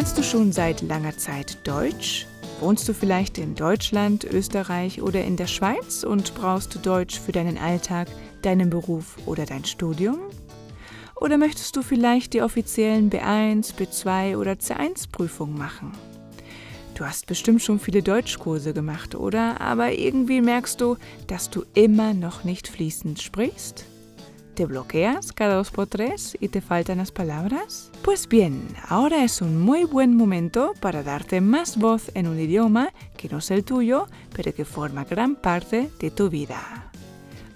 Lernst 0.00 0.16
du 0.16 0.22
schon 0.22 0.50
seit 0.50 0.80
langer 0.80 1.18
Zeit 1.18 1.58
Deutsch? 1.68 2.26
Wohnst 2.60 2.88
du 2.88 2.94
vielleicht 2.94 3.36
in 3.36 3.54
Deutschland, 3.54 4.24
Österreich 4.24 5.02
oder 5.02 5.22
in 5.22 5.36
der 5.36 5.46
Schweiz 5.46 6.04
und 6.04 6.34
brauchst 6.34 6.74
du 6.74 6.78
Deutsch 6.78 7.20
für 7.20 7.32
deinen 7.32 7.58
Alltag, 7.58 8.08
deinen 8.40 8.70
Beruf 8.70 9.18
oder 9.26 9.44
dein 9.44 9.66
Studium? 9.66 10.16
Oder 11.16 11.36
möchtest 11.36 11.76
du 11.76 11.82
vielleicht 11.82 12.32
die 12.32 12.40
offiziellen 12.40 13.10
B1, 13.10 13.74
B2 13.74 14.38
oder 14.38 14.52
C1 14.52 15.12
Prüfungen 15.12 15.58
machen? 15.58 15.92
Du 16.94 17.04
hast 17.04 17.26
bestimmt 17.26 17.60
schon 17.60 17.78
viele 17.78 18.02
Deutschkurse 18.02 18.72
gemacht, 18.72 19.14
oder? 19.14 19.60
Aber 19.60 19.92
irgendwie 19.92 20.40
merkst 20.40 20.80
du, 20.80 20.96
dass 21.26 21.50
du 21.50 21.66
immer 21.74 22.14
noch 22.14 22.42
nicht 22.42 22.68
fließend 22.68 23.20
sprichst? 23.20 23.84
¿Te 24.60 24.66
bloqueas 24.66 25.32
cada 25.32 25.54
dos 25.54 25.70
por 25.70 25.86
tres 25.86 26.36
y 26.38 26.48
te 26.48 26.60
faltan 26.60 26.98
las 26.98 27.10
palabras? 27.10 27.90
Pues 28.02 28.28
bien, 28.28 28.62
ahora 28.90 29.24
es 29.24 29.40
un 29.40 29.58
muy 29.58 29.84
buen 29.84 30.14
momento 30.14 30.74
para 30.80 31.02
darte 31.02 31.40
más 31.40 31.78
voz 31.78 32.10
en 32.12 32.26
un 32.26 32.38
idioma 32.38 32.92
que 33.16 33.30
no 33.30 33.38
es 33.38 33.50
el 33.50 33.64
tuyo, 33.64 34.06
pero 34.36 34.52
que 34.52 34.66
forma 34.66 35.04
gran 35.04 35.34
parte 35.34 35.88
de 35.98 36.10
tu 36.10 36.28
vida. 36.28 36.90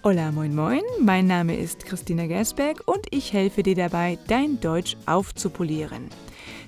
Hola, 0.00 0.32
moin 0.32 0.54
moin, 0.54 0.82
mein 0.98 1.26
Name 1.26 1.54
ist 1.54 1.84
Christina 1.84 2.26
Gersberg 2.26 2.80
und 2.86 3.02
ich 3.10 3.34
helfe 3.34 3.62
dir 3.62 3.76
dabei, 3.76 4.18
dein 4.26 4.58
Deutsch 4.58 4.96
aufzupolieren. 5.04 6.08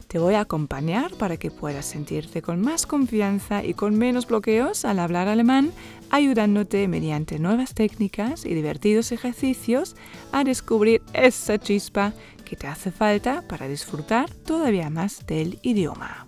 Te 0.08 0.18
voy 0.18 0.34
a 0.34 0.41
acompañar 0.41 1.14
para 1.14 1.36
que 1.36 1.50
puedas 1.50 1.86
sentirte 1.86 2.41
con 2.41 2.60
más 2.60 2.86
confianza 2.86 3.64
y 3.64 3.74
con 3.74 3.98
menos 3.98 4.27
bloqueos 4.27 4.84
al 4.84 4.98
hablar 5.00 5.28
alemán, 5.28 5.72
ayudándote 6.10 6.88
mediante 6.88 7.38
nuevas 7.38 7.74
técnicas 7.74 8.45
y 8.45 8.55
divertidos 8.55 9.12
ejercicios 9.12 9.97
a 10.33 10.44
descubrir 10.44 11.03
esa 11.12 11.58
chispa 11.58 12.12
que 12.44 12.56
te 12.56 12.67
hace 12.67 12.91
falta 12.91 13.42
para 13.48 13.69
disfrutar 13.69 14.30
todavía 14.30 14.91
más 14.91 15.27
del 15.27 15.58
idioma. 15.62 16.27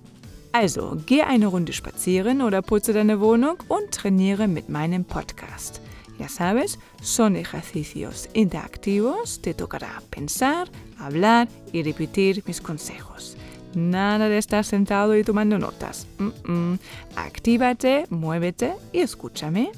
Also, 0.53 0.97
geh 1.07 1.23
eine 1.23 1.47
Runde 1.47 1.73
spazieren 1.73 2.43
oder 2.43 2.63
putze 2.63 2.93
deine 2.93 3.21
Wohnung 3.21 3.59
und 3.69 3.91
trainiere 3.91 4.49
mit 4.49 4.69
meinem 4.69 5.05
Podcast. 5.05 5.81
Ya 6.19 6.29
sabes, 6.29 6.79
son 7.01 7.37
ejercicios 7.37 8.29
interactivos, 8.35 9.41
te 9.41 9.55
tocará 9.55 10.03
pensar, 10.11 10.69
hablar 10.99 11.49
y 11.73 11.83
repetir 11.83 12.43
mis 12.47 12.61
consejos. 12.61 13.37
Nada 13.75 14.29
de 14.29 14.39
estar 14.39 14.65
sentado 14.65 15.17
y 15.17 15.25
tomando 15.25 15.59
notas. 15.59 16.07
Mm. 16.19 16.75
Actívate, 17.17 18.07
muévete 18.11 18.75
y 18.93 19.01
escúchame. 19.01 19.71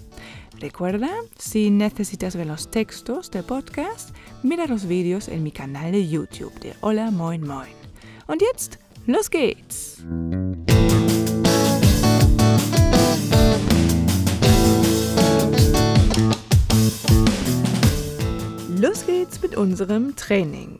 Recuerda, 0.61 1.11
si 1.39 1.71
necesitas 1.71 2.37
ver 2.37 2.47
los 2.47 2.71
textos 2.71 3.31
del 3.31 3.45
podcast, 3.45 4.15
mira 4.43 4.67
los 4.67 4.87
vídeos 4.87 5.29
en 5.29 5.43
mi 5.43 5.53
canal 5.53 5.93
de 5.93 6.07
YouTube 6.07 6.53
de 6.61 6.75
Hola 6.81 7.11
Moin 7.11 7.47
Moin. 7.47 7.73
Und 8.27 8.43
jetzt, 8.43 8.77
los 9.07 9.31
geht's! 9.31 10.05
Los 18.79 19.05
geht's 19.07 19.41
mit 19.43 19.57
unserem 19.57 20.15
Training. 20.15 20.79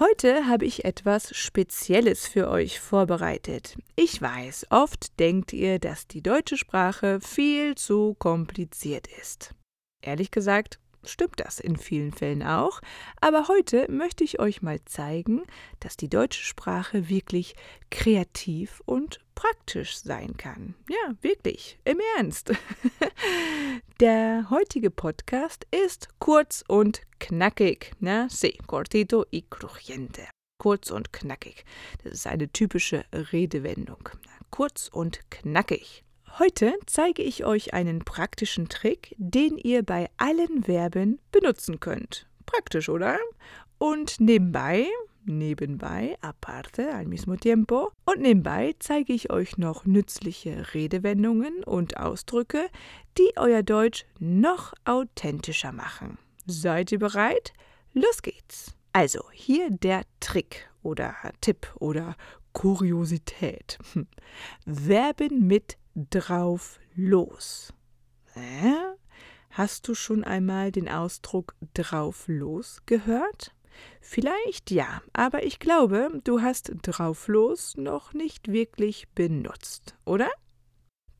Heute 0.00 0.46
habe 0.46 0.64
ich 0.64 0.84
etwas 0.84 1.36
Spezielles 1.36 2.28
für 2.28 2.48
euch 2.48 2.78
vorbereitet. 2.78 3.76
Ich 3.96 4.22
weiß, 4.22 4.68
oft 4.70 5.18
denkt 5.18 5.52
ihr, 5.52 5.80
dass 5.80 6.06
die 6.06 6.22
deutsche 6.22 6.56
Sprache 6.56 7.18
viel 7.20 7.74
zu 7.74 8.14
kompliziert 8.14 9.08
ist. 9.20 9.56
Ehrlich 10.00 10.30
gesagt, 10.30 10.78
stimmt 11.04 11.40
das 11.40 11.60
in 11.60 11.76
vielen 11.76 12.12
Fällen 12.12 12.42
auch, 12.42 12.80
aber 13.20 13.48
heute 13.48 13.90
möchte 13.90 14.24
ich 14.24 14.40
euch 14.40 14.62
mal 14.62 14.78
zeigen, 14.84 15.42
dass 15.80 15.96
die 15.96 16.08
deutsche 16.08 16.42
Sprache 16.44 17.08
wirklich 17.08 17.54
kreativ 17.90 18.82
und 18.86 19.20
praktisch 19.34 19.98
sein 19.98 20.36
kann. 20.36 20.74
Ja, 20.88 21.14
wirklich, 21.22 21.78
im 21.84 22.00
Ernst. 22.16 22.52
Der 24.00 24.50
heutige 24.50 24.90
Podcast 24.90 25.66
ist 25.70 26.08
kurz 26.18 26.64
und 26.66 27.02
knackig. 27.20 27.92
Ne? 28.00 28.26
Sí, 28.30 28.58
cortito 28.66 29.24
y 29.32 29.44
crujiente. 29.48 30.28
Kurz 30.58 30.90
und 30.90 31.12
knackig. 31.12 31.64
Das 32.02 32.14
ist 32.14 32.26
eine 32.26 32.50
typische 32.50 33.04
Redewendung. 33.12 34.08
Kurz 34.50 34.88
und 34.88 35.20
knackig. 35.30 36.04
Heute 36.38 36.78
zeige 36.86 37.20
ich 37.24 37.44
euch 37.44 37.74
einen 37.74 37.98
praktischen 37.98 38.68
Trick, 38.68 39.12
den 39.18 39.58
ihr 39.58 39.82
bei 39.82 40.08
allen 40.18 40.62
Verben 40.62 41.18
benutzen 41.32 41.80
könnt. 41.80 42.28
Praktisch, 42.46 42.88
oder? 42.88 43.18
Und 43.78 44.20
nebenbei, 44.20 44.86
nebenbei, 45.24 46.16
aparte, 46.20 46.94
al 46.94 47.06
mismo 47.06 47.34
tiempo, 47.34 47.90
und 48.04 48.20
nebenbei 48.20 48.76
zeige 48.78 49.14
ich 49.14 49.32
euch 49.32 49.58
noch 49.58 49.84
nützliche 49.84 50.74
Redewendungen 50.74 51.64
und 51.64 51.96
Ausdrücke, 51.96 52.68
die 53.18 53.32
euer 53.34 53.64
Deutsch 53.64 54.06
noch 54.20 54.74
authentischer 54.84 55.72
machen. 55.72 56.18
Seid 56.46 56.92
ihr 56.92 57.00
bereit? 57.00 57.52
Los 57.94 58.22
geht's! 58.22 58.76
Also, 58.92 59.24
hier 59.32 59.70
der 59.70 60.02
Trick 60.20 60.70
oder 60.82 61.16
Tipp 61.40 61.74
oder 61.80 62.16
Kuriosität. 62.58 63.78
Verben 64.66 65.46
mit 65.46 65.78
drauf 65.94 66.80
los. 66.96 67.72
Äh? 68.34 68.74
Hast 69.50 69.86
du 69.86 69.94
schon 69.94 70.24
einmal 70.24 70.72
den 70.72 70.88
Ausdruck 70.88 71.54
drauf 71.74 72.24
los 72.26 72.82
gehört? 72.84 73.54
Vielleicht 74.00 74.72
ja, 74.72 75.02
aber 75.12 75.44
ich 75.44 75.60
glaube, 75.60 76.20
du 76.24 76.42
hast 76.42 76.72
drauf 76.82 77.28
los 77.28 77.76
noch 77.76 78.12
nicht 78.12 78.50
wirklich 78.50 79.08
benutzt, 79.10 79.96
oder? 80.04 80.28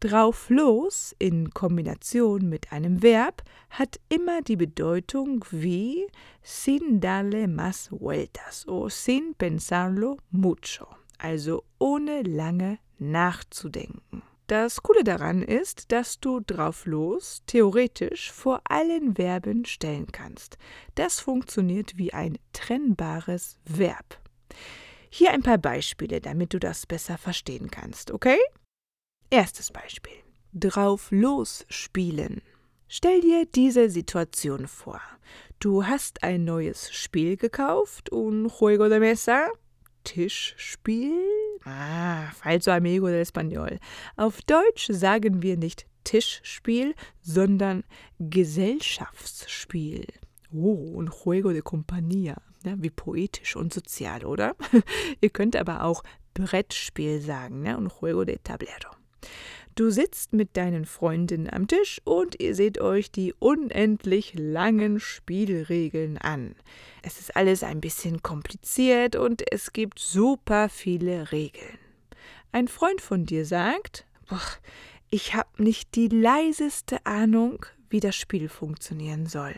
Drauf 0.01 0.51
los 0.51 1.15
in 1.21 1.51
Kombination 1.51 2.49
mit 2.49 2.73
einem 2.73 3.01
Verb 3.01 3.45
hat 3.71 4.01
immer 4.09 4.43
die 4.43 4.57
Bedeutung 4.57 5.45
wie 5.53 6.09
sin 6.43 7.01
darle 7.01 7.47
más 7.47 7.93
vueltas 7.93 8.67
o 8.67 8.89
sin 8.89 9.35
pensarlo 9.37 10.19
mucho, 10.31 10.89
also 11.19 11.65
ohne 11.79 12.23
lange 12.23 12.79
nachzudenken. 12.99 14.23
Das 14.49 14.83
Coole 14.83 15.05
daran 15.05 15.43
ist, 15.43 15.93
dass 15.93 16.21
du 16.21 16.41
drauf 16.41 16.87
los 16.87 17.43
theoretisch 17.47 18.33
vor 18.33 18.63
allen 18.65 19.17
Verben 19.17 19.67
stellen 19.67 20.07
kannst. 20.11 20.57
Das 20.95 21.21
funktioniert 21.21 21.99
wie 21.99 22.15
ein 22.15 22.39
trennbares 22.55 23.59
Verb. 23.67 24.19
Hier 25.11 25.33
ein 25.33 25.43
paar 25.43 25.59
Beispiele, 25.59 26.23
damit 26.23 26.55
du 26.55 26.59
das 26.59 26.87
besser 26.87 27.19
verstehen 27.19 27.71
kannst, 27.71 28.11
okay? 28.11 28.39
Erstes 29.29 29.71
Beispiel. 29.71 30.17
Drauf 30.55 31.09
los 31.11 31.67
spielen. 31.69 32.41
Stell 32.89 33.21
dir 33.21 33.45
diese 33.45 33.91
Situation 33.91 34.67
vor. 34.67 35.03
Du 35.61 35.85
hast 35.85 36.23
ein 36.23 36.45
neues 36.45 36.91
Spiel 36.91 37.37
gekauft, 37.37 38.11
un 38.11 38.49
juego 38.49 38.89
de 38.89 38.99
mesa, 38.99 39.51
Tischspiel? 40.05 41.13
Ah, 41.65 42.31
falso 42.33 42.71
amigo 42.71 43.09
del 43.09 43.23
español. 43.23 43.79
Auf 44.17 44.43
Deutsch 44.43 44.89
sagen 44.91 45.43
wir 45.43 45.57
nicht 45.57 45.87
Tischspiel, 46.05 46.95
sondern 47.21 47.85
Gesellschaftsspiel. 48.19 50.07
Oh, 50.53 50.95
un 50.97 51.09
juego 51.09 51.53
de 51.53 51.63
compañía. 51.63 52.37
Ja, 52.65 52.75
wie 52.79 52.91
poetisch 52.91 53.57
und 53.57 53.73
sozial, 53.73 54.25
oder? 54.25 54.57
Ihr 55.21 55.31
könnt 55.31 55.55
aber 55.55 55.85
auch 55.85 56.03
Brettspiel 56.35 57.21
sagen, 57.21 57.63
ne? 57.63 57.77
un 57.77 57.89
juego 57.89 58.25
de 58.25 58.39
tablero. 58.43 58.91
Du 59.79 59.91
sitzt 59.91 60.33
mit 60.33 60.57
deinen 60.57 60.87
Freundinnen 60.87 61.49
am 61.49 61.69
Tisch 61.69 62.01
und 62.03 62.41
ihr 62.41 62.57
seht 62.57 62.81
euch 62.81 63.13
die 63.13 63.33
unendlich 63.39 64.35
langen 64.35 64.99
Spielregeln 64.99 66.19
an. 66.19 66.57
Es 67.03 67.21
ist 67.21 67.37
alles 67.37 67.63
ein 67.63 67.81
bisschen 67.81 68.21
kompliziert 68.21 69.15
und 69.15 69.45
es 69.53 69.73
gibt 69.73 70.01
super 70.01 70.69
viele 70.69 71.31
Regeln. 71.31 71.79
Ein 72.51 72.67
Freund 72.67 73.01
von 73.01 73.25
dir 73.25 73.47
sagt, 73.47 74.05
ich 75.11 75.35
habe 75.35 75.63
nicht 75.63 75.95
die 75.95 76.09
leiseste 76.09 77.07
Ahnung, 77.07 77.65
wie 77.89 78.01
das 78.01 78.17
Spiel 78.17 78.49
funktionieren 78.49 79.27
soll. 79.27 79.55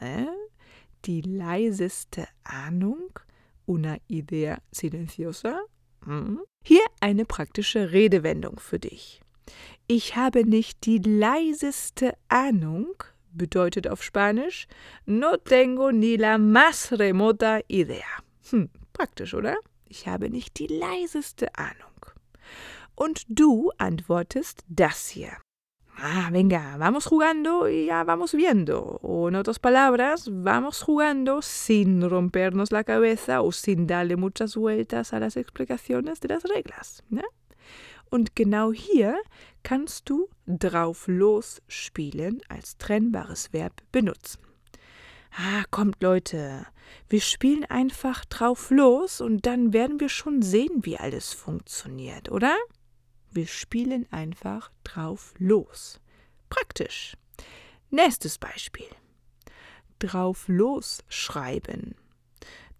Hä? 0.00 0.26
Die 1.06 1.22
leiseste 1.22 2.28
Ahnung? 2.44 3.18
Una 3.64 3.96
idea 4.06 4.58
silenciosa? 4.70 5.60
Hm? 6.04 6.40
Hier 6.64 6.82
eine 7.00 7.24
praktische 7.24 7.92
Redewendung 7.92 8.58
für 8.58 8.78
dich. 8.78 9.20
Ich 9.86 10.16
habe 10.16 10.44
nicht 10.44 10.84
die 10.84 10.98
leiseste 10.98 12.12
Ahnung, 12.28 13.02
bedeutet 13.32 13.88
auf 13.88 14.02
Spanisch 14.02 14.66
No 15.06 15.36
tengo 15.36 15.90
ni 15.90 16.16
la 16.16 16.36
más 16.36 16.92
remota 16.92 17.60
idea. 17.68 18.04
Hm, 18.50 18.70
praktisch, 18.92 19.34
oder? 19.34 19.56
Ich 19.86 20.06
habe 20.06 20.28
nicht 20.28 20.58
die 20.58 20.66
leiseste 20.66 21.54
Ahnung. 21.54 22.04
Und 22.94 23.24
du 23.28 23.70
antwortest 23.78 24.64
das 24.68 25.08
hier. 25.08 25.36
Ah, 26.00 26.28
venga, 26.30 26.76
vamos 26.78 27.06
jugando 27.06 27.68
y 27.68 27.86
ya 27.86 28.04
vamos 28.04 28.32
viendo. 28.32 29.00
O 29.02 29.28
en 29.28 29.34
otras 29.34 29.58
palabras, 29.58 30.30
vamos 30.30 30.80
jugando 30.82 31.42
sin 31.42 32.08
rompernos 32.08 32.70
la 32.70 32.84
cabeza 32.84 33.42
o 33.42 33.50
sin 33.50 33.88
darle 33.88 34.14
muchas 34.14 34.54
vueltas 34.54 35.12
a 35.12 35.18
las 35.18 35.36
explicaciones 35.36 36.20
de 36.20 36.28
las 36.28 36.44
Reglas. 36.44 37.02
Ne? 37.10 37.24
Und 38.10 38.36
genau 38.36 38.72
hier 38.72 39.16
kannst 39.64 40.08
du 40.08 40.28
drauf 40.46 41.08
los 41.08 41.62
spielen 41.66 42.42
als 42.48 42.76
trennbares 42.78 43.52
Verb 43.52 43.82
benutzen. 43.90 44.40
Ah, 45.32 45.64
kommt 45.72 46.00
Leute, 46.00 46.64
wir 47.08 47.20
spielen 47.20 47.64
einfach 47.64 48.24
drauf 48.24 48.70
los 48.70 49.20
und 49.20 49.46
dann 49.46 49.72
werden 49.72 49.98
wir 49.98 50.08
schon 50.08 50.42
sehen, 50.42 50.84
wie 50.84 50.96
alles 50.96 51.32
funktioniert, 51.32 52.30
oder? 52.30 52.56
Wir 53.30 53.46
spielen 53.46 54.06
einfach 54.10 54.70
drauf 54.84 55.34
los. 55.38 56.00
Praktisch. 56.48 57.16
Nächstes 57.90 58.38
Beispiel. 58.38 58.88
Drauf 59.98 60.44
los 60.48 61.04
schreiben. 61.08 61.94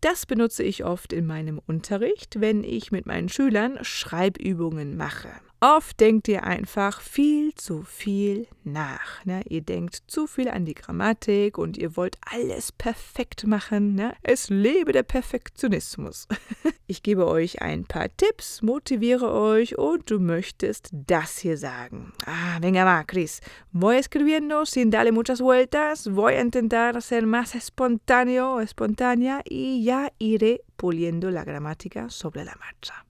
Das 0.00 0.26
benutze 0.26 0.62
ich 0.62 0.84
oft 0.84 1.12
in 1.12 1.26
meinem 1.26 1.60
Unterricht, 1.66 2.40
wenn 2.40 2.62
ich 2.62 2.92
mit 2.92 3.06
meinen 3.06 3.28
Schülern 3.28 3.78
Schreibübungen 3.82 4.96
mache. 4.96 5.30
Oft 5.60 5.98
denkt 5.98 6.28
ihr 6.28 6.44
einfach 6.44 7.00
viel 7.00 7.52
zu 7.54 7.82
viel 7.82 8.46
nach. 8.62 9.24
Ne? 9.24 9.42
Ihr 9.48 9.62
denkt 9.62 10.04
zu 10.06 10.28
viel 10.28 10.48
an 10.48 10.64
die 10.64 10.74
Grammatik 10.74 11.58
und 11.58 11.76
ihr 11.76 11.96
wollt 11.96 12.16
alles 12.20 12.70
perfekt 12.70 13.44
machen. 13.44 13.96
Ne? 13.96 14.14
Es 14.22 14.50
lebe 14.50 14.92
der 14.92 15.02
Perfektionismus. 15.02 16.28
Ich 16.90 17.02
gebe 17.02 17.26
euch 17.26 17.60
ein 17.60 17.84
paar 17.84 18.08
Tipps, 18.16 18.62
motiviere 18.62 19.30
euch 19.30 19.76
und 19.76 20.10
du 20.10 20.18
möchtest 20.18 20.88
das 20.90 21.36
hier 21.36 21.58
sagen. 21.58 22.14
Ah, 22.24 22.56
venga 22.62 22.86
va, 22.86 23.04
Chris. 23.04 23.42
Voy 23.72 23.96
escribiendo 23.96 24.64
sin 24.64 24.90
darle 24.90 25.12
muchas 25.12 25.42
vueltas. 25.42 26.08
Voy 26.10 26.32
a 26.32 26.40
intentar 26.40 27.02
ser 27.02 27.26
más 27.26 27.54
espontáneo, 27.54 28.60
espontánea 28.60 29.42
y 29.44 29.84
ya 29.84 30.10
iré 30.18 30.62
puliendo 30.78 31.30
la 31.30 31.44
gramática 31.44 32.08
sobre 32.08 32.46
la 32.46 32.56
marcha. 32.56 33.04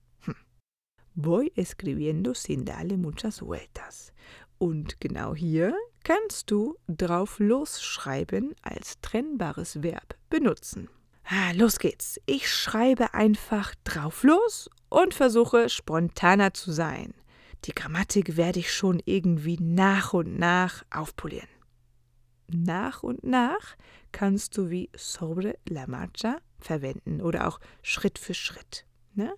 Voy 1.15 1.53
escribiendo 1.55 2.35
sin 2.35 2.65
darle 2.65 2.97
muchas 2.97 3.39
vueltas. 3.39 4.11
Und 4.57 4.99
genau 4.99 5.33
hier 5.35 5.73
kannst 6.03 6.51
du 6.51 6.75
drauf 6.87 7.39
losschreiben 7.39 8.55
als 8.61 8.99
trennbares 8.99 9.81
Verb 9.81 10.15
benutzen. 10.29 10.89
Ah, 11.31 11.51
los 11.53 11.77
geht's. 11.77 12.19
Ich 12.25 12.49
schreibe 12.49 13.13
einfach 13.13 13.75
drauf 13.83 14.23
los 14.23 14.67
und 14.89 15.13
versuche 15.13 15.69
spontaner 15.69 16.55
zu 16.55 16.71
sein. 16.71 17.13
Die 17.65 17.71
Grammatik 17.71 18.35
werde 18.35 18.57
ich 18.57 18.73
schon 18.73 18.99
irgendwie 19.05 19.57
nach 19.59 20.13
und 20.13 20.39
nach 20.39 20.83
aufpolieren. 20.89 21.47
Nach 22.47 23.03
und 23.03 23.23
nach 23.23 23.75
kannst 24.11 24.57
du 24.57 24.71
wie 24.71 24.89
sobre 24.97 25.59
la 25.67 25.85
marcha 25.85 26.37
verwenden 26.57 27.21
oder 27.21 27.47
auch 27.47 27.59
Schritt 27.83 28.17
für 28.17 28.33
Schritt. 28.33 28.87
Ne? 29.13 29.31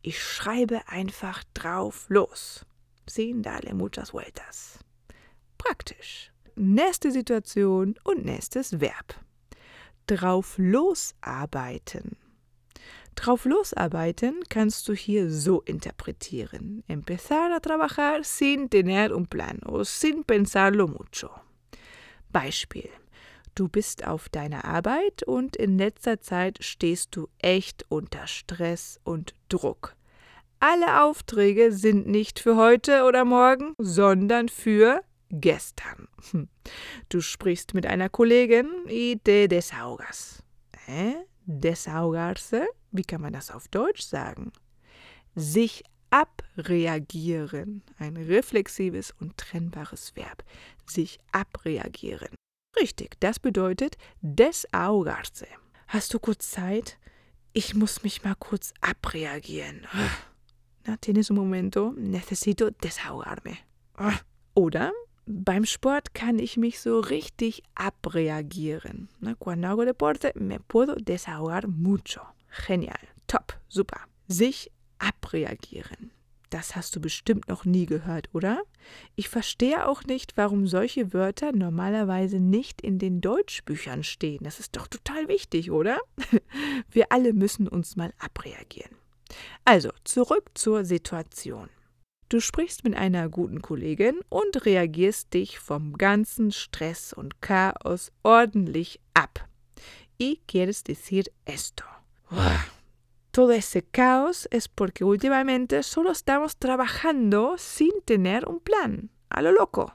Ich 0.00 0.22
schreibe 0.22 0.88
einfach 0.88 1.44
drauf 1.52 2.06
los. 2.08 2.64
Sin 3.06 3.42
dale 3.42 3.74
muchas 3.74 4.14
vueltas. 4.14 4.78
Praktisch. 5.58 6.32
Nächste 6.56 7.12
Situation 7.12 7.96
und 8.02 8.24
nächstes 8.24 8.80
Verb. 8.80 9.14
Drauf 10.06 10.54
losarbeiten. 10.58 12.16
Drauf 13.14 13.44
losarbeiten 13.44 14.42
kannst 14.48 14.88
du 14.88 14.92
hier 14.92 15.30
so 15.30 15.62
interpretieren. 15.62 16.82
Empezar 16.88 17.52
a 17.52 17.60
trabajar 17.60 18.24
sin 18.24 18.68
tener 18.68 19.14
un 19.14 19.26
plan 19.26 19.60
o 19.64 19.84
sin 19.84 20.24
pensarlo 20.24 20.88
mucho. 20.88 21.30
Beispiel. 22.32 22.90
Du 23.54 23.68
bist 23.68 24.06
auf 24.06 24.28
deiner 24.28 24.64
Arbeit 24.64 25.22
und 25.22 25.56
in 25.56 25.78
letzter 25.78 26.20
Zeit 26.20 26.58
stehst 26.60 27.14
du 27.14 27.28
echt 27.38 27.86
unter 27.88 28.26
Stress 28.26 28.98
und 29.04 29.32
Druck. 29.48 29.94
Alle 30.58 31.02
Aufträge 31.02 31.72
sind 31.72 32.08
nicht 32.08 32.40
für 32.40 32.56
heute 32.56 33.04
oder 33.04 33.24
morgen, 33.24 33.74
sondern 33.78 34.48
für 34.48 35.02
gestern. 35.30 36.08
Hm. 36.30 36.48
Du 37.08 37.20
sprichst 37.20 37.74
mit 37.74 37.86
einer 37.86 38.08
Kollegin 38.08 38.86
y 38.88 39.16
te 39.22 39.48
desahogas. 39.48 40.42
Äh? 40.86 41.14
Desahogarse? 41.46 42.66
Wie 42.90 43.02
kann 43.02 43.20
man 43.20 43.32
das 43.32 43.50
auf 43.50 43.68
Deutsch 43.68 44.02
sagen? 44.02 44.52
Sich 45.34 45.82
abreagieren. 46.10 47.82
Ein 47.98 48.16
reflexives 48.16 49.12
und 49.20 49.36
trennbares 49.36 50.14
Verb. 50.14 50.44
Sich 50.86 51.18
abreagieren. 51.32 52.28
Richtig, 52.80 53.18
das 53.20 53.38
bedeutet 53.38 53.96
desahogarse. 54.20 55.46
Hast 55.88 56.14
du 56.14 56.18
kurz 56.18 56.50
Zeit? 56.50 56.98
Ich 57.52 57.74
muss 57.74 58.02
mich 58.02 58.24
mal 58.24 58.34
kurz 58.34 58.72
abreagieren. 58.80 59.86
Na, 60.86 60.96
tienes 60.96 61.30
un 61.30 61.36
momento? 61.36 61.92
Necesito 61.96 62.70
desahogarme. 62.70 63.58
Oder 64.54 64.92
beim 65.26 65.64
Sport 65.64 66.14
kann 66.14 66.38
ich 66.38 66.56
mich 66.56 66.80
so 66.80 67.00
richtig 67.00 67.62
abreagieren. 67.74 69.08
Na, 69.20 69.34
cuando 69.34 69.68
hago 69.68 69.84
deporte 69.84 70.32
me 70.34 70.58
puedo 70.60 70.94
desahogar 70.96 71.66
mucho. 71.66 72.20
Genial, 72.66 72.98
top, 73.26 73.58
super. 73.68 74.00
Sich 74.28 74.70
abreagieren. 74.98 76.10
Das 76.50 76.76
hast 76.76 76.94
du 76.94 77.00
bestimmt 77.00 77.48
noch 77.48 77.64
nie 77.64 77.84
gehört, 77.84 78.28
oder? 78.32 78.62
Ich 79.16 79.28
verstehe 79.28 79.88
auch 79.88 80.04
nicht, 80.04 80.36
warum 80.36 80.68
solche 80.68 81.12
Wörter 81.12 81.50
normalerweise 81.50 82.38
nicht 82.38 82.80
in 82.80 82.98
den 82.98 83.20
Deutschbüchern 83.20 84.04
stehen. 84.04 84.44
Das 84.44 84.60
ist 84.60 84.76
doch 84.76 84.86
total 84.86 85.26
wichtig, 85.26 85.72
oder? 85.72 85.98
Wir 86.90 87.10
alle 87.10 87.32
müssen 87.32 87.66
uns 87.66 87.96
mal 87.96 88.12
abreagieren. 88.18 88.94
Also, 89.64 89.90
zurück 90.04 90.50
zur 90.54 90.84
Situation. 90.84 91.70
Du 92.28 92.40
sprichst 92.40 92.84
mit 92.84 92.96
einer 92.96 93.28
guten 93.28 93.60
Kollegin 93.60 94.20
und 94.28 94.64
reagierst 94.64 95.34
dich 95.34 95.58
vom 95.58 95.92
ganzen 95.98 96.52
Stress 96.52 97.12
und 97.12 97.40
Chaos 97.40 98.12
ordentlich 98.22 99.00
ab. 99.12 99.48
Y 100.18 100.40
quieres 100.46 100.84
decir 100.84 101.24
esto. 101.44 101.84
Todo 103.32 103.50
ese 103.50 103.82
caos 103.82 104.46
es 104.50 104.68
porque 104.68 105.04
últimamente 105.04 105.82
solo 105.82 106.12
estamos 106.12 106.56
trabajando 106.56 107.56
sin 107.58 107.90
tener 108.04 108.48
un 108.48 108.60
plan. 108.60 109.10
A 109.28 109.42
lo 109.42 109.50
loco. 109.50 109.92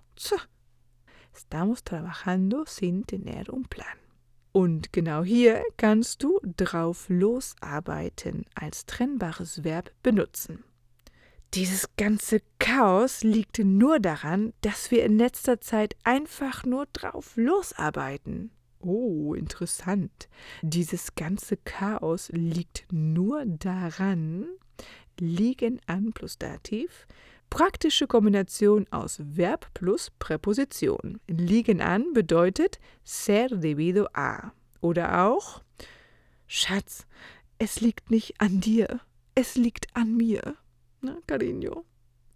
Estamos 1.33 1.83
trabajando 1.83 2.65
sin 2.65 3.05
tener 3.05 3.50
un 3.50 3.63
plan. 3.63 3.98
Und 4.51 4.91
genau 4.91 5.24
hier 5.24 5.63
kannst 5.77 6.21
du 6.21 6.39
drauf 6.43 7.05
losarbeiten 7.07 8.45
als 8.55 8.86
trennbares 8.86 9.63
Verb 9.63 9.91
benutzen. 10.03 10.65
Dieses 11.56 11.89
ganze 11.98 12.41
Chaos 12.60 13.24
liegt 13.24 13.58
nur 13.58 14.00
daran, 14.00 14.53
dass 14.62 14.91
wir 14.91 15.03
in 15.03 15.18
letzter 15.18 15.60
Zeit 15.60 15.96
einfach 16.03 16.63
nur 16.63 16.86
drauf 16.94 17.38
losarbeiten. 17.38 18.51
Oh, 18.82 19.34
interessant. 19.34 20.29
Dieses 20.62 21.15
ganze 21.15 21.58
Chaos 21.58 22.29
liegt 22.32 22.86
nur 22.91 23.46
daran, 23.48 24.46
liegen 25.20 25.82
an 25.88 26.13
plus 26.13 26.38
Dativ, 26.38 27.08
praktische 27.50 28.06
Kombination 28.06 28.86
aus 28.91 29.20
Verb 29.20 29.74
plus 29.74 30.12
Präposition. 30.20 31.20
Liegen 31.27 31.82
an 31.82 32.13
bedeutet 32.13 32.79
ser 33.03 33.48
debido 33.48 34.08
a. 34.13 34.51
Oder 34.82 35.25
auch 35.25 35.63
Schatz, 36.46 37.08
es 37.58 37.82
liegt 37.82 38.12
nicht 38.12 38.39
an 38.39 38.62
dir, 38.62 39.01
es 39.34 39.56
liegt 39.56 39.88
an 39.96 40.15
mir. 40.15 40.56
Na, 41.01 41.20
cariño. 41.27 41.86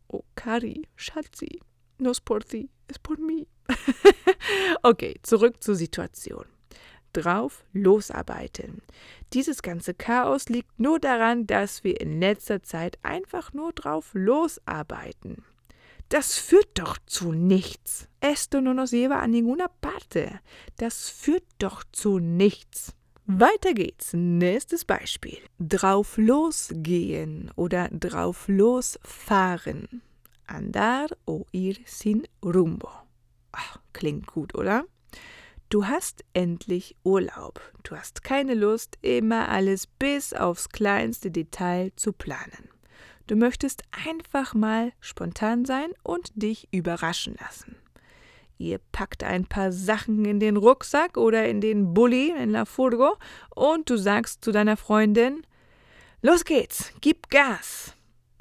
Oh, 0.08 0.24
cari, 0.36 0.88
Schatzi. 0.96 1.60
No 2.00 2.12
es 2.12 2.22
por 2.22 2.44
ti, 2.44 2.70
es 2.88 3.00
por 3.00 3.20
mí. 3.20 3.48
okay, 4.84 5.16
zurück 5.24 5.62
zur 5.64 5.76
Situation. 5.76 6.46
Drauf 7.14 7.64
losarbeiten. 7.74 8.82
Dieses 9.34 9.62
ganze 9.62 9.94
Chaos 9.94 10.50
liegt 10.50 10.80
nur 10.80 11.00
daran, 11.00 11.46
dass 11.46 11.84
wir 11.84 12.02
in 12.02 12.20
letzter 12.20 12.64
Zeit 12.64 12.98
einfach 13.04 13.54
nur 13.54 13.72
drauf 13.74 14.12
losarbeiten. 14.14 15.44
Das 16.10 16.38
führt 16.38 16.78
doch 16.80 16.98
zu 17.06 17.32
nichts. 17.32 18.08
Esto 18.20 18.62
no 18.62 18.74
nos 18.74 18.92
lleva 18.92 19.20
a 19.20 19.28
ninguna 19.28 19.68
parte. 19.68 20.40
Das 20.78 21.10
führt 21.10 21.46
doch 21.60 21.84
zu 21.92 22.20
nichts. 22.20 22.96
Weiter 23.26 23.74
geht's. 23.74 24.12
Nächstes 24.14 24.84
Beispiel. 24.84 25.38
Drauf 25.58 26.18
losgehen 26.18 27.52
oder 27.56 27.88
drauf 27.88 28.50
losfahren. 28.50 30.02
Andar 30.46 31.08
o 31.26 31.46
ir 31.54 31.78
sin 31.86 32.28
rumbo. 32.44 32.90
Ach, 33.54 33.80
klingt 33.94 34.28
gut, 34.28 34.56
oder? 34.56 34.84
Du 35.70 35.88
hast 35.88 36.26
endlich 36.34 36.98
Urlaub. 37.04 37.62
Du 37.84 37.96
hast 37.96 38.24
keine 38.26 38.56
Lust, 38.56 38.98
immer 39.02 39.48
alles 39.48 39.88
bis 39.88 40.34
aufs 40.34 40.68
kleinste 40.68 41.32
Detail 41.32 41.94
zu 41.96 42.12
planen. 42.12 42.70
Du 43.28 43.38
möchtest 43.38 43.84
einfach 44.06 44.54
mal 44.54 44.92
spontan 45.00 45.64
sein 45.64 45.94
und 46.04 46.32
dich 46.36 46.68
überraschen 46.72 47.38
lassen. 47.40 47.78
Ihr 48.58 48.80
packt 48.92 49.24
ein 49.24 49.46
paar 49.46 49.72
Sachen 49.72 50.26
in 50.26 50.40
den 50.40 50.58
Rucksack 50.58 51.18
oder 51.18 51.48
in 51.48 51.62
den 51.62 51.94
Bulli, 51.94 52.32
in 52.32 52.52
la 52.52 52.66
Furgo, 52.66 53.18
und 53.56 53.90
du 53.90 53.98
sagst 53.98 54.44
zu 54.44 54.52
deiner 54.52 54.78
Freundin, 54.78 55.46
Los 56.22 56.46
geht's, 56.46 56.94
gib 57.02 57.30
Gas. 57.30 57.94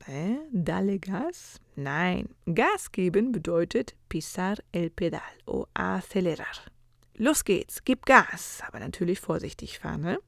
Äh, 0.06 0.36
dale 0.52 0.98
Gas? 0.98 1.60
Nein, 1.74 2.28
Gas 2.46 2.92
geben 2.92 3.32
bedeutet 3.32 3.96
pisar 4.08 4.58
el 4.72 4.90
pedal 4.90 5.20
o 5.46 5.66
acelerar. 5.74 6.70
Los 7.16 7.44
geht's, 7.44 7.82
gib 7.84 8.06
Gas, 8.06 8.60
aber 8.66 8.78
natürlich 8.78 9.20
vorsichtig 9.20 9.78
fahren. 9.78 10.02
Ne? 10.02 10.18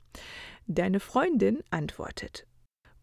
Deine 0.66 1.00
Freundin 1.00 1.62
antwortet, 1.70 2.46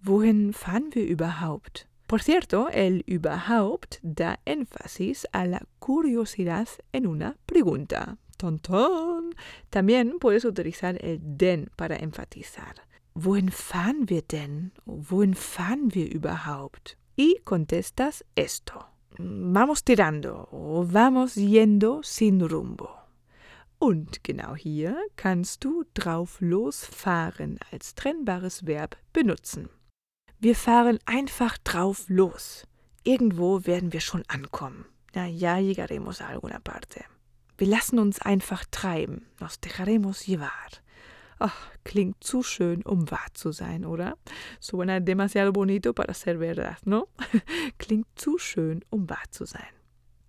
wohin 0.02 0.54
fahren 0.54 0.90
wir 0.94 1.06
überhaupt? 1.06 1.88
Por 2.12 2.22
cierto, 2.22 2.68
el 2.74 3.06
überhaupt 3.08 4.00
da 4.02 4.42
énfasis 4.44 5.26
a 5.32 5.46
la 5.46 5.62
curiosidad 5.80 6.68
en 6.92 7.08
una 7.08 7.38
pregunta. 7.46 8.18
Ton, 8.36 8.60
ton. 8.60 9.34
También 9.70 10.20
puedes 10.20 10.44
utilizar 10.44 10.98
el 11.00 11.22
den 11.22 11.70
para 11.78 11.96
enfatizar. 11.96 12.76
Wohin 13.14 13.50
fahren 13.50 14.10
wir 14.10 14.24
denn? 14.24 14.74
Wohin 14.86 15.36
fahren 15.36 15.96
wir 15.96 16.14
überhaupt? 16.14 16.98
Y 17.16 17.40
contestas 17.46 18.26
esto. 18.36 18.90
Vamos 19.18 19.86
tirando 19.86 20.50
o 20.52 20.84
vamos 20.86 21.36
yendo 21.36 22.04
sin 22.04 22.42
rumbo. 22.42 22.90
Und 23.80 24.22
genau 24.22 24.58
hier 24.58 24.98
kannst 25.16 25.64
du 25.64 25.86
drauf 25.94 26.42
losfahren 26.42 27.58
als 27.72 27.96
trennbares 27.96 28.66
Verb 28.66 28.98
benutzen. 29.14 29.70
Wir 30.44 30.56
fahren 30.56 30.98
einfach 31.06 31.60
drauf 31.60 32.06
los. 32.08 32.66
Irgendwo 33.04 33.64
werden 33.68 33.94
wir 33.94 34.02
schon 34.02 34.24
ankommen. 34.28 34.86
Na 35.14 35.28
ya 35.28 35.60
llegaremos 35.60 36.20
a 36.20 36.30
alguna 36.30 36.58
parte. 36.58 37.06
Wir 37.60 37.68
lassen 37.68 38.00
uns 38.00 38.20
einfach 38.20 38.66
treiben. 38.72 39.28
Nos 39.40 39.60
dejaremos 39.60 40.26
llevar. 40.26 40.72
Ach, 41.38 41.70
klingt 41.84 42.24
zu 42.24 42.42
schön, 42.42 42.82
um 42.82 43.12
wahr 43.12 43.28
zu 43.36 43.52
sein, 43.52 43.86
oder? 43.86 44.18
Suena 44.60 45.00
demasiado 45.00 45.54
bonito 45.54 45.94
para 45.94 46.16
ser 46.16 46.40
verdad, 46.40 46.88
¿no? 46.88 47.08
klingt 47.78 48.08
zu 48.16 48.40
schön, 48.40 48.84
um 48.90 49.08
wahr 49.08 49.30
zu 49.30 49.46
sein. 49.46 49.74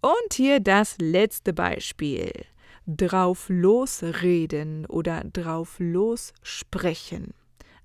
Und 0.03 0.35
hier 0.35 0.61
das 0.61 0.99
letzte 0.99 1.55
Beispiel. 1.55 2.33
Drauf 2.87 3.47
losreden 3.49 4.85
oder 4.85 5.25
drauf 5.25 5.77
lossprechen. 5.79 7.33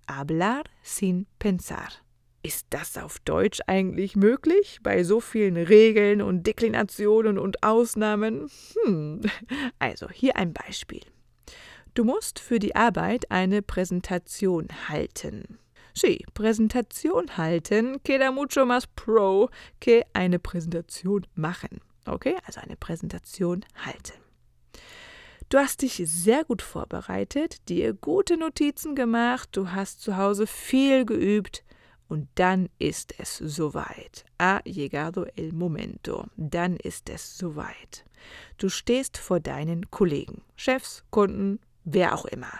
Hablar 0.10 0.66
sin 0.84 1.26
pensar. 1.40 1.88
Ist 2.48 2.68
das 2.70 2.98
auf 2.98 3.20
Deutsch 3.20 3.60
eigentlich 3.68 4.16
möglich? 4.16 4.80
Bei 4.82 5.04
so 5.04 5.20
vielen 5.20 5.58
Regeln 5.58 6.22
und 6.22 6.48
Deklinationen 6.48 7.38
und 7.38 7.62
Ausnahmen? 7.62 8.50
Hm. 8.86 9.20
Also 9.80 10.10
hier 10.10 10.38
ein 10.38 10.54
Beispiel. 10.54 11.02
Du 11.94 12.06
musst 12.06 12.40
für 12.40 12.60
die 12.60 12.74
Arbeit 12.74 13.32
eine 13.32 13.62
Präsentation 13.62 14.70
halten. 14.88 15.60
Sí, 15.94 16.24
Präsentation 16.34 17.36
halten 17.36 18.02
queda 18.02 18.32
mucho 18.32 18.66
más 18.66 18.88
pro 18.96 19.50
que 19.82 20.04
eine 20.14 20.40
Präsentation 20.40 21.28
machen. 21.36 21.82
Okay, 22.06 22.38
also 22.46 22.62
eine 22.62 22.78
Präsentation 22.78 23.66
halten. 23.76 24.14
Du 25.50 25.58
hast 25.58 25.82
dich 25.82 26.02
sehr 26.06 26.46
gut 26.46 26.62
vorbereitet, 26.62 27.68
dir 27.68 27.92
gute 27.92 28.38
Notizen 28.38 28.96
gemacht, 28.96 29.50
du 29.52 29.72
hast 29.72 30.00
zu 30.00 30.16
Hause 30.16 30.48
viel 30.48 31.04
geübt, 31.04 31.66
und 32.08 32.28
dann 32.36 32.70
ist 32.80 33.14
es 33.20 33.38
soweit. 33.38 34.26
Ha 34.40 34.62
llegado 34.66 35.26
el 35.36 35.52
momento. 35.54 36.26
Dann 36.38 36.78
ist 36.78 37.10
es 37.10 37.38
soweit. 37.38 38.06
Du 38.58 38.70
stehst 38.70 39.18
vor 39.18 39.40
deinen 39.40 39.92
Kollegen, 39.92 40.42
Chefs, 40.56 41.04
Kunden, 41.12 41.60
wer 41.84 42.16
auch 42.16 42.26
immer. 42.26 42.60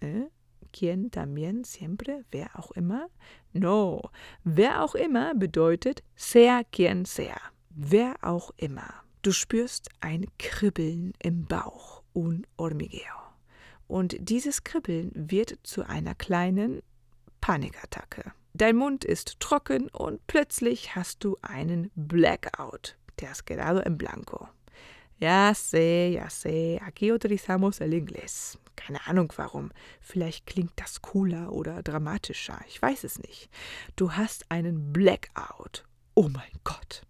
¿Eh? 0.00 0.26
¿Quién 0.72 1.10
también 1.10 1.64
siempre? 1.64 2.24
Wer 2.30 2.58
auch 2.58 2.72
immer? 2.72 3.08
No. 3.52 4.10
Wer 4.44 4.84
auch 4.84 4.94
immer 4.94 5.34
bedeutet 5.34 6.02
sea 6.14 6.62
quien 6.70 7.04
sea. 7.04 7.40
Wer 7.70 8.16
auch 8.22 8.52
immer. 8.56 8.92
Du 9.22 9.32
spürst 9.32 9.88
ein 10.00 10.26
Kribbeln 10.38 11.12
im 11.22 11.46
Bauch, 11.46 12.02
un 12.12 12.46
hormigueo. 12.58 13.16
Und 13.86 14.16
dieses 14.20 14.62
Kribbeln 14.62 15.10
wird 15.14 15.58
zu 15.62 15.82
einer 15.82 16.14
kleinen 16.14 16.82
Panikattacke. 17.40 18.32
Dein 18.58 18.74
Mund 18.74 19.04
ist 19.04 19.38
trocken 19.38 19.88
und 19.90 20.26
plötzlich 20.26 20.96
hast 20.96 21.22
du 21.22 21.38
einen 21.42 21.92
Blackout. 21.94 22.96
Te 23.16 23.28
has 23.28 23.44
quedado 23.44 23.78
en 23.78 23.96
blanco. 23.96 24.48
Ja 25.20 25.54
sé, 25.54 26.08
ya 26.08 26.28
sé, 26.28 26.80
aquí 26.84 27.12
utilizamos 27.12 27.80
el 27.80 27.92
inglés. 27.92 28.58
Keine 28.74 29.06
Ahnung 29.06 29.32
warum. 29.36 29.70
Vielleicht 30.00 30.46
klingt 30.46 30.72
das 30.74 31.02
cooler 31.02 31.52
oder 31.52 31.84
dramatischer. 31.84 32.58
Ich 32.66 32.82
weiß 32.82 33.04
es 33.04 33.20
nicht. 33.20 33.48
Du 33.94 34.14
hast 34.14 34.50
einen 34.50 34.92
Blackout. 34.92 35.84
Oh 36.14 36.28
mein 36.28 36.50
Gott. 36.64 37.02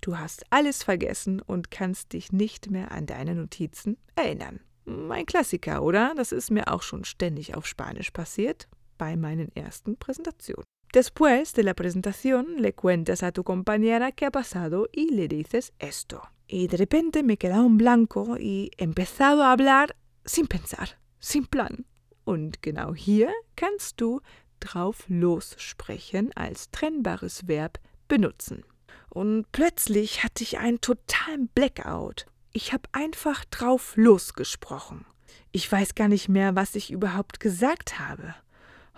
Du 0.00 0.16
hast 0.16 0.44
alles 0.50 0.84
vergessen 0.84 1.40
und 1.40 1.72
kannst 1.72 2.12
dich 2.12 2.30
nicht 2.30 2.70
mehr 2.70 2.92
an 2.92 3.06
deine 3.06 3.34
Notizen 3.34 3.96
erinnern. 4.14 4.60
Ein 4.86 5.26
Klassiker, 5.26 5.82
oder? 5.82 6.14
Das 6.16 6.30
ist 6.30 6.52
mir 6.52 6.72
auch 6.72 6.82
schon 6.82 7.04
ständig 7.04 7.56
auf 7.56 7.66
Spanisch 7.66 8.12
passiert 8.12 8.68
bei 8.98 9.16
meinen 9.16 9.50
ersten 9.54 9.96
Präsentationen. 9.96 10.64
Después 10.92 11.52
de 11.52 11.62
la 11.62 11.74
presentación 11.74 12.56
le 12.62 12.74
cuentas 12.74 13.22
a 13.22 13.32
tu 13.32 13.44
compañera 13.44 14.12
qué 14.12 14.26
ha 14.26 14.30
pasado 14.30 14.88
y 14.92 15.14
le 15.14 15.28
dices 15.28 15.72
esto. 15.78 16.22
Y 16.46 16.66
de 16.66 16.78
repente 16.78 17.22
me 17.22 17.34
he 17.34 17.36
quedado 17.36 17.66
en 17.66 17.76
blanco 17.76 18.36
y 18.38 18.70
he 18.78 18.84
empezado 18.84 19.42
a 19.42 19.52
hablar 19.52 19.96
sin 20.24 20.46
pensar, 20.46 20.98
sin 21.20 21.46
plan. 21.46 21.84
Und 22.24 22.62
genau 22.62 22.94
hier 22.94 23.30
kannst 23.54 24.00
du 24.00 24.20
drauf 24.60 25.04
lossprechen 25.08 26.30
als 26.34 26.70
trennbares 26.70 27.46
Verb 27.46 27.78
benutzen. 28.08 28.64
Und 29.10 29.50
plötzlich 29.52 30.22
hatte 30.24 30.42
ich 30.42 30.58
einen 30.58 30.80
totalen 30.80 31.48
Blackout. 31.48 32.26
Ich 32.52 32.72
habe 32.72 32.88
einfach 32.92 33.44
drauf 33.46 33.92
losgesprochen. 33.96 35.04
Ich 35.52 35.70
weiß 35.70 35.94
gar 35.94 36.08
nicht 36.08 36.28
mehr, 36.28 36.56
was 36.56 36.74
ich 36.74 36.90
überhaupt 36.90 37.40
gesagt 37.40 37.98
habe. 37.98 38.34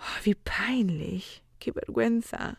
Oh, 0.01 0.23
wie 0.23 0.35
peinlich. 0.35 1.43
Que 1.59 1.71
vergüenza. 1.73 2.57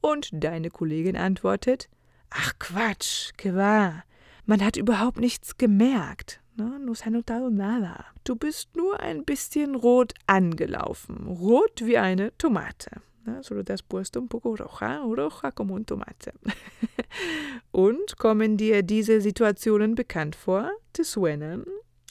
Und 0.00 0.30
deine 0.32 0.70
Kollegin 0.70 1.16
antwortet, 1.16 1.88
ach 2.30 2.58
Quatsch, 2.58 3.32
que 3.36 3.54
va. 3.54 4.02
Man 4.46 4.64
hat 4.64 4.76
überhaupt 4.76 5.20
nichts 5.20 5.56
gemerkt. 5.56 6.40
No, 6.56 6.78
no 6.78 6.92
se 6.94 7.06
ha 7.06 7.10
notado 7.10 7.48
nada. 7.50 8.04
Du 8.24 8.34
bist 8.34 8.76
nur 8.76 9.00
ein 9.00 9.24
bisschen 9.24 9.74
rot 9.76 10.12
angelaufen. 10.26 11.26
Rot 11.26 11.86
wie 11.86 11.98
eine 11.98 12.36
Tomate. 12.36 13.00
No, 13.24 13.40
solo 13.42 13.62
has 13.68 13.82
puesto 13.82 14.18
un 14.18 14.28
poco 14.28 14.56
roja, 14.56 14.98
roja 14.98 15.52
como 15.52 15.74
un 15.74 15.86
tomate. 15.86 16.32
Und 17.70 18.18
kommen 18.18 18.56
dir 18.56 18.82
diese 18.82 19.20
Situationen 19.20 19.94
bekannt 19.94 20.34
vor? 20.34 20.70
Te 20.92 21.04
suenan? 21.04 21.64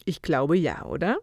Ich 0.05 0.21
glaube 0.21 0.57
ja, 0.57 0.85
oder? 0.85 1.19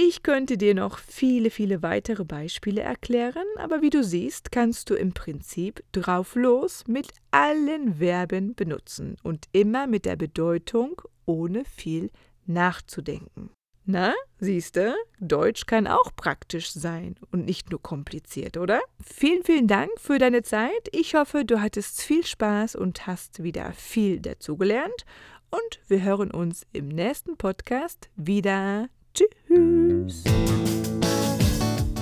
Ich 0.00 0.22
könnte 0.22 0.56
dir 0.56 0.76
noch 0.76 0.96
viele, 0.96 1.50
viele 1.50 1.82
weitere 1.82 2.24
Beispiele 2.24 2.82
erklären, 2.82 3.44
aber 3.56 3.82
wie 3.82 3.90
du 3.90 4.04
siehst, 4.04 4.52
kannst 4.52 4.90
du 4.90 4.94
im 4.94 5.12
Prinzip 5.12 5.82
drauf 5.90 6.36
los 6.36 6.84
mit 6.86 7.08
allen 7.32 7.96
Verben 7.96 8.54
benutzen 8.54 9.16
und 9.24 9.46
immer 9.50 9.88
mit 9.88 10.04
der 10.04 10.14
Bedeutung 10.14 11.02
ohne 11.26 11.64
viel 11.64 12.12
nachzudenken. 12.46 13.50
Na, 13.86 14.14
siehste, 14.38 14.94
Deutsch 15.18 15.66
kann 15.66 15.88
auch 15.88 16.14
praktisch 16.14 16.70
sein 16.70 17.16
und 17.32 17.44
nicht 17.44 17.72
nur 17.72 17.82
kompliziert, 17.82 18.56
oder? 18.56 18.80
Vielen, 19.02 19.42
vielen 19.42 19.66
Dank 19.66 19.90
für 19.96 20.18
deine 20.18 20.42
Zeit. 20.42 20.88
Ich 20.92 21.16
hoffe, 21.16 21.44
du 21.44 21.60
hattest 21.60 22.02
viel 22.02 22.24
Spaß 22.24 22.76
und 22.76 23.08
hast 23.08 23.42
wieder 23.42 23.72
viel 23.72 24.20
dazugelernt. 24.20 25.04
Und 25.50 25.80
wir 25.88 26.04
hören 26.04 26.30
uns 26.30 26.68
im 26.72 26.86
nächsten 26.86 27.36
Podcast 27.36 28.10
wieder. 28.14 28.88
Tschüss. 29.14 30.24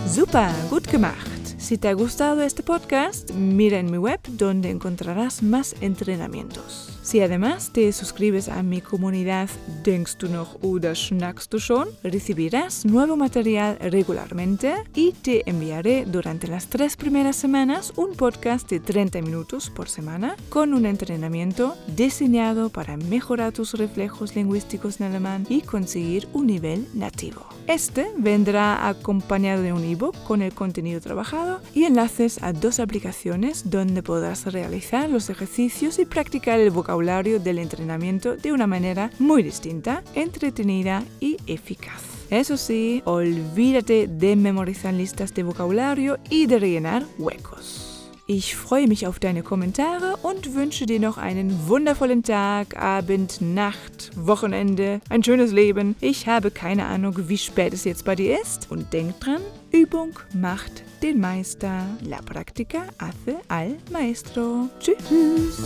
Super, 0.07 0.51
gut 0.71 0.87
gemacht. 0.87 1.27
Si 1.59 1.79
te 1.79 1.89
ha 1.89 1.95
gustado 1.95 2.43
este 2.43 2.63
podcast, 2.63 3.33
mira 3.33 3.79
en 3.79 3.91
mi 3.91 3.99
web 3.99 4.21
donde 4.29 4.71
encontrarás 4.71 5.43
más 5.43 5.75
entrenamientos. 5.81 6.96
Si 7.07 7.21
además 7.21 7.71
te 7.73 7.93
suscribes 7.93 8.49
a 8.49 8.65
mi 8.65 8.81
comunidad 8.81 9.49
Denkst 9.85 10.19
du 10.19 10.29
noch 10.29 10.57
oder 10.61 10.97
schnackst 10.97 11.53
du 11.53 11.61
schon, 11.61 11.87
recibirás 12.03 12.85
nuevo 12.85 13.17
material 13.17 13.79
regularmente 13.79 14.75
y 14.93 15.13
te 15.13 15.49
enviaré 15.49 16.05
durante 16.05 16.49
las 16.49 16.67
tres 16.67 16.97
primeras 16.97 17.37
semanas 17.37 17.93
un 17.95 18.17
podcast 18.17 18.69
de 18.69 18.81
30 18.81 19.23
minutos 19.23 19.71
por 19.71 19.89
semana 19.89 20.35
con 20.49 20.75
un 20.75 20.85
entrenamiento 20.85 21.77
diseñado 21.87 22.71
para 22.71 22.97
mejorar 22.97 23.53
tus 23.53 23.75
reflejos 23.75 24.35
lingüísticos 24.35 25.01
en 25.01 25.07
alemán 25.07 25.47
y 25.49 25.61
conseguir 25.61 26.27
un 26.33 26.49
nivel 26.49 26.89
nativo. 26.93 27.47
Este 27.69 28.09
vendrá 28.17 28.89
acompañado 28.89 29.63
de 29.63 29.73
un 29.73 29.85
ebook 29.85 30.17
con 30.25 30.43
el 30.43 30.53
contenido 30.53 31.01
trabajado 31.01 31.61
y 31.73 31.85
enlaces 31.85 32.43
a 32.43 32.53
dos 32.53 32.81
aplicaciones 32.81 33.71
donde 33.71 34.03
podrás 34.03 34.53
realizar 34.53 35.09
los 35.09 35.31
ejercicios 35.31 36.01
y 36.01 36.05
practicar 36.05 36.59
el 36.59 36.71
vocabulario 36.71 36.96
vocabulario 36.97 37.39
del 37.41 37.59
entrenamiento 37.59 38.37
de 38.37 38.53
una 38.53 38.67
manera 38.67 39.11
muy 39.19 39.43
distinta, 39.43 40.03
entretenida 40.15 41.05
y 41.21 41.37
eficaz. 41.47 42.03
Eso 42.31 42.57
sí, 42.57 43.03
olvídate 43.05 44.07
de 44.09 44.35
memorizar 44.35 44.95
listas 44.95 45.35
de 45.35 45.43
vocabulario 45.43 46.19
y 46.31 46.47
de 46.47 46.59
rellenar 46.59 47.05
huecos. 47.19 47.87
Ich 48.29 48.57
freue 48.57 48.89
mich 48.89 49.07
auf 49.07 49.21
deine 49.21 49.45
Kommentare 49.45 50.17
und 50.23 50.57
wünsche 50.57 50.85
dir 50.85 50.99
noch 50.99 51.17
einen 51.17 51.69
wundervollen 51.69 52.25
Tag, 52.25 52.77
Abend, 52.77 53.41
Nacht, 53.41 54.11
Wochenende, 54.17 55.01
ein 55.09 55.23
schönes 55.23 55.53
Leben. 55.53 55.95
Ich 56.01 56.27
habe 56.27 56.51
keine 56.51 56.87
Ahnung, 56.87 57.15
wie 57.29 57.39
spät 57.39 57.73
es 57.73 57.85
jetzt 57.85 58.05
bei 58.05 58.17
dir 58.17 58.41
ist. 58.43 58.69
Und 58.69 58.93
denk 58.93 59.21
dran, 59.21 59.43
Übung 59.71 60.19
macht 60.35 60.83
den 61.03 61.21
Meister. 61.21 61.87
La 62.03 62.21
práctica 62.21 62.87
hace 62.99 63.37
al 63.47 63.77
maestro. 63.93 64.71
Tschüss. 64.81 65.63